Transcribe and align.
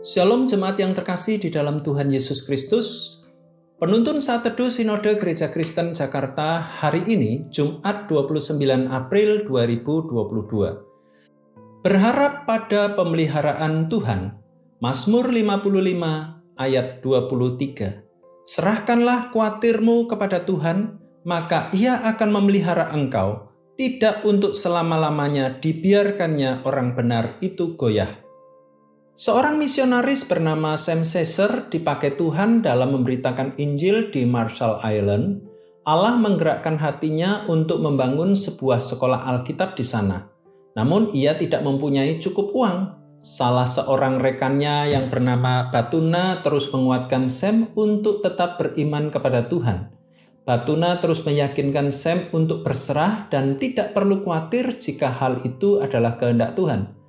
Shalom 0.00 0.48
jemaat 0.48 0.80
yang 0.80 0.96
terkasih 0.96 1.36
di 1.36 1.52
dalam 1.52 1.84
Tuhan 1.84 2.08
Yesus 2.08 2.48
Kristus. 2.48 3.20
Penuntun 3.76 4.24
saat 4.24 4.48
teduh 4.48 4.72
Sinode 4.72 5.12
Gereja 5.20 5.52
Kristen 5.52 5.92
Jakarta 5.92 6.56
hari 6.56 7.04
ini, 7.04 7.44
Jumat 7.52 8.08
29 8.08 8.88
April 8.88 9.44
2022. 9.44 11.84
Berharap 11.84 12.48
pada 12.48 12.96
pemeliharaan 12.96 13.92
Tuhan. 13.92 14.40
Mazmur 14.80 15.28
55 15.28 15.68
ayat 16.56 17.04
23. 17.04 18.00
Serahkanlah 18.48 19.28
kuatirmu 19.36 20.08
kepada 20.08 20.48
Tuhan, 20.48 20.96
maka 21.28 21.68
ia 21.76 22.00
akan 22.08 22.40
memelihara 22.40 22.88
engkau, 22.96 23.52
tidak 23.76 24.24
untuk 24.24 24.56
selama-lamanya 24.56 25.60
dibiarkannya 25.60 26.64
orang 26.64 26.96
benar 26.96 27.36
itu 27.44 27.76
goyah. 27.76 28.29
Seorang 29.20 29.60
misionaris 29.60 30.24
bernama 30.24 30.80
Sam 30.80 31.04
Caesar 31.04 31.68
dipakai 31.68 32.16
Tuhan 32.16 32.64
dalam 32.64 32.96
memberitakan 32.96 33.52
Injil 33.60 34.08
di 34.08 34.24
Marshall 34.24 34.80
Island. 34.80 35.44
Allah 35.84 36.16
menggerakkan 36.16 36.80
hatinya 36.80 37.44
untuk 37.44 37.84
membangun 37.84 38.32
sebuah 38.32 38.80
sekolah 38.80 39.28
Alkitab 39.28 39.76
di 39.76 39.84
sana. 39.84 40.24
Namun 40.72 41.12
ia 41.12 41.36
tidak 41.36 41.60
mempunyai 41.60 42.16
cukup 42.16 42.48
uang. 42.56 42.96
Salah 43.20 43.68
seorang 43.68 44.24
rekannya 44.24 44.96
yang 44.96 45.12
bernama 45.12 45.68
Batuna 45.68 46.40
terus 46.40 46.72
menguatkan 46.72 47.28
Sam 47.28 47.68
untuk 47.76 48.24
tetap 48.24 48.56
beriman 48.56 49.12
kepada 49.12 49.44
Tuhan. 49.52 49.92
Batuna 50.48 50.96
terus 50.96 51.28
meyakinkan 51.28 51.92
Sam 51.92 52.32
untuk 52.32 52.64
berserah 52.64 53.28
dan 53.28 53.60
tidak 53.60 53.92
perlu 53.92 54.24
khawatir 54.24 54.80
jika 54.80 55.12
hal 55.12 55.44
itu 55.44 55.76
adalah 55.84 56.16
kehendak 56.16 56.56
Tuhan. 56.56 56.99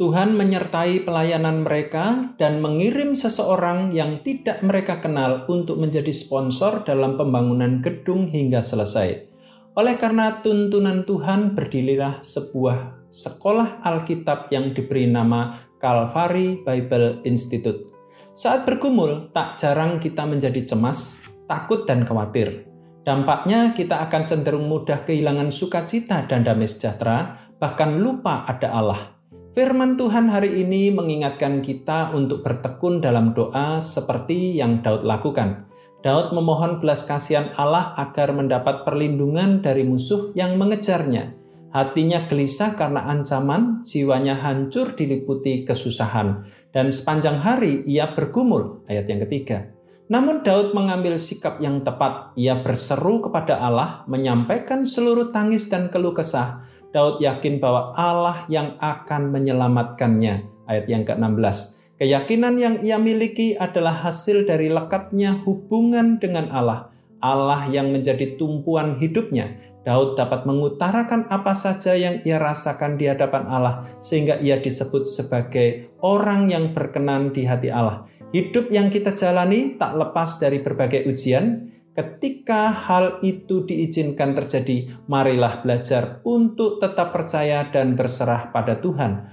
Tuhan 0.00 0.32
menyertai 0.32 1.04
pelayanan 1.04 1.60
mereka 1.60 2.32
dan 2.40 2.64
mengirim 2.64 3.12
seseorang 3.12 3.92
yang 3.92 4.24
tidak 4.24 4.64
mereka 4.64 4.96
kenal 4.96 5.44
untuk 5.44 5.76
menjadi 5.76 6.08
sponsor 6.08 6.88
dalam 6.88 7.20
pembangunan 7.20 7.84
gedung 7.84 8.24
hingga 8.32 8.64
selesai. 8.64 9.28
Oleh 9.76 10.00
karena 10.00 10.40
tuntunan 10.40 11.04
Tuhan, 11.04 11.52
berdirilah 11.52 12.24
sebuah 12.24 13.12
sekolah 13.12 13.84
Alkitab 13.84 14.48
yang 14.48 14.72
diberi 14.72 15.04
nama 15.04 15.68
Calvary 15.76 16.64
Bible 16.64 17.20
Institute. 17.28 17.84
Saat 18.32 18.64
bergumul, 18.64 19.28
tak 19.36 19.60
jarang 19.60 20.00
kita 20.00 20.24
menjadi 20.24 20.64
cemas, 20.64 21.28
takut, 21.44 21.84
dan 21.84 22.08
khawatir. 22.08 22.64
Dampaknya 23.04 23.76
kita 23.76 24.00
akan 24.08 24.24
cenderung 24.24 24.64
mudah 24.64 25.04
kehilangan 25.04 25.52
sukacita 25.52 26.24
dan 26.24 26.40
damai 26.40 26.72
sejahtera, 26.72 27.52
bahkan 27.60 28.00
lupa 28.00 28.48
ada 28.48 28.72
Allah. 28.72 29.19
Firman 29.50 29.98
Tuhan 29.98 30.30
hari 30.30 30.62
ini 30.62 30.94
mengingatkan 30.94 31.58
kita 31.58 32.14
untuk 32.14 32.46
bertekun 32.46 33.02
dalam 33.02 33.34
doa 33.34 33.82
seperti 33.82 34.54
yang 34.54 34.78
Daud 34.78 35.02
lakukan. 35.02 35.66
Daud 36.06 36.30
memohon 36.30 36.78
belas 36.78 37.02
kasihan 37.02 37.50
Allah 37.58 37.90
agar 37.98 38.30
mendapat 38.30 38.86
perlindungan 38.86 39.58
dari 39.58 39.82
musuh 39.82 40.30
yang 40.38 40.54
mengejarnya. 40.54 41.34
Hatinya 41.74 42.30
gelisah 42.30 42.78
karena 42.78 43.10
ancaman, 43.10 43.82
jiwanya 43.82 44.38
hancur 44.38 44.94
diliputi 44.94 45.66
kesusahan, 45.66 46.46
dan 46.70 46.94
sepanjang 46.94 47.42
hari 47.42 47.82
ia 47.90 48.14
bergumul. 48.14 48.86
Ayat 48.86 49.10
yang 49.10 49.26
ketiga. 49.26 49.74
Namun 50.10 50.46
Daud 50.46 50.78
mengambil 50.78 51.18
sikap 51.18 51.58
yang 51.58 51.82
tepat. 51.82 52.38
Ia 52.38 52.62
berseru 52.62 53.18
kepada 53.18 53.58
Allah, 53.58 54.06
menyampaikan 54.06 54.86
seluruh 54.86 55.34
tangis 55.34 55.66
dan 55.66 55.90
keluh 55.90 56.14
kesah, 56.14 56.69
Daud 56.90 57.22
yakin 57.22 57.62
bahwa 57.62 57.94
Allah 57.94 58.46
yang 58.50 58.74
akan 58.82 59.30
menyelamatkannya. 59.30 60.66
Ayat 60.66 60.86
yang 60.86 61.02
ke-16. 61.06 61.82
Keyakinan 62.00 62.54
yang 62.56 62.74
ia 62.80 62.96
miliki 62.96 63.58
adalah 63.58 64.06
hasil 64.06 64.46
dari 64.46 64.72
lekatnya 64.72 65.42
hubungan 65.44 66.18
dengan 66.18 66.50
Allah. 66.50 66.90
Allah 67.20 67.68
yang 67.68 67.92
menjadi 67.92 68.40
tumpuan 68.40 68.96
hidupnya. 68.96 69.54
Daud 69.80 70.16
dapat 70.16 70.44
mengutarakan 70.44 71.28
apa 71.32 71.56
saja 71.56 71.96
yang 71.96 72.20
ia 72.24 72.36
rasakan 72.36 73.00
di 73.00 73.08
hadapan 73.08 73.48
Allah 73.48 73.88
sehingga 74.04 74.36
ia 74.36 74.60
disebut 74.60 75.08
sebagai 75.08 75.96
orang 76.04 76.52
yang 76.52 76.76
berkenan 76.76 77.32
di 77.32 77.48
hati 77.48 77.72
Allah. 77.72 78.04
Hidup 78.30 78.68
yang 78.68 78.92
kita 78.92 79.16
jalani 79.16 79.80
tak 79.80 79.96
lepas 79.96 80.38
dari 80.38 80.60
berbagai 80.60 81.08
ujian, 81.08 81.72
Ketika 81.90 82.70
hal 82.70 83.18
itu 83.26 83.66
diizinkan 83.66 84.38
terjadi, 84.38 84.94
marilah 85.10 85.58
belajar 85.66 86.22
untuk 86.22 86.78
tetap 86.78 87.10
percaya 87.10 87.66
dan 87.74 87.98
berserah 87.98 88.54
pada 88.54 88.78
Tuhan. 88.78 89.26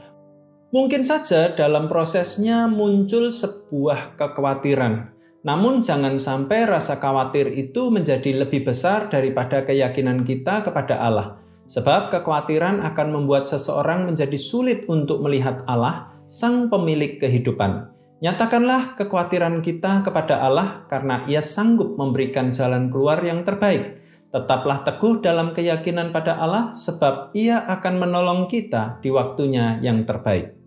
Mungkin 0.74 1.06
saja 1.06 1.54
dalam 1.54 1.86
prosesnya 1.86 2.66
muncul 2.66 3.30
sebuah 3.30 4.18
kekhawatiran, 4.18 5.14
namun 5.46 5.86
jangan 5.86 6.18
sampai 6.18 6.66
rasa 6.66 6.98
khawatir 6.98 7.48
itu 7.54 7.94
menjadi 7.94 8.44
lebih 8.44 8.66
besar 8.66 9.08
daripada 9.08 9.62
keyakinan 9.62 10.26
kita 10.26 10.66
kepada 10.66 10.98
Allah. 10.98 11.40
Sebab 11.70 12.10
kekhawatiran 12.10 12.82
akan 12.84 13.08
membuat 13.14 13.46
seseorang 13.46 14.10
menjadi 14.10 14.36
sulit 14.36 14.84
untuk 14.90 15.22
melihat 15.22 15.62
Allah, 15.70 16.12
Sang 16.28 16.74
Pemilik 16.74 17.22
kehidupan. 17.22 17.97
Nyatakanlah 18.18 18.98
kekhawatiran 18.98 19.62
kita 19.62 20.02
kepada 20.02 20.42
Allah 20.42 20.90
karena 20.90 21.22
Ia 21.30 21.38
sanggup 21.38 22.02
memberikan 22.02 22.50
jalan 22.50 22.90
keluar 22.90 23.22
yang 23.22 23.46
terbaik. 23.46 24.02
Tetaplah 24.34 24.82
teguh 24.82 25.22
dalam 25.22 25.54
keyakinan 25.54 26.10
pada 26.10 26.42
Allah 26.42 26.74
sebab 26.74 27.38
Ia 27.38 27.62
akan 27.70 28.02
menolong 28.02 28.42
kita 28.50 28.98
di 29.06 29.14
waktunya 29.14 29.78
yang 29.86 30.02
terbaik. 30.10 30.58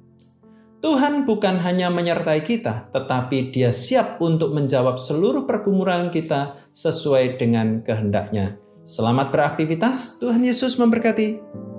Tuhan 0.80 1.28
bukan 1.28 1.60
hanya 1.60 1.90
menyertai 1.90 2.40
kita, 2.46 2.88
tetapi 2.94 3.50
Dia 3.50 3.74
siap 3.74 4.22
untuk 4.22 4.54
menjawab 4.54 5.02
seluruh 5.02 5.42
pergumulan 5.44 6.08
kita 6.14 6.56
sesuai 6.70 7.36
dengan 7.36 7.82
kehendaknya. 7.82 8.62
Selamat 8.86 9.34
beraktivitas, 9.34 10.22
Tuhan 10.22 10.40
Yesus 10.40 10.78
memberkati. 10.78 11.69